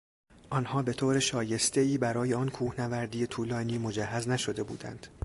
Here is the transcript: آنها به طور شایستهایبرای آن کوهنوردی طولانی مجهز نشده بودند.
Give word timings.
آنها 0.49 0.81
به 0.81 0.93
طور 0.93 1.19
شایستهایبرای 1.19 2.33
آن 2.33 2.49
کوهنوردی 2.49 3.27
طولانی 3.27 3.77
مجهز 3.77 4.27
نشده 4.27 4.63
بودند. 4.63 5.07